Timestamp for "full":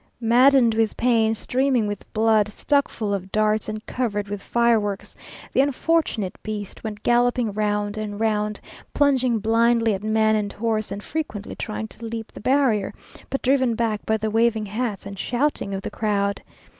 2.87-3.13